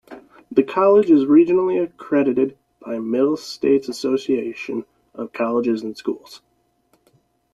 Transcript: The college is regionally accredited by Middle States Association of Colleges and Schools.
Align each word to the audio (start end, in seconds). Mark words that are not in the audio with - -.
The 0.51 0.63
college 0.63 1.11
is 1.11 1.25
regionally 1.25 1.79
accredited 1.79 2.57
by 2.79 2.97
Middle 2.97 3.37
States 3.37 3.87
Association 3.87 4.83
of 5.13 5.31
Colleges 5.31 5.83
and 5.83 5.95
Schools. 5.95 6.41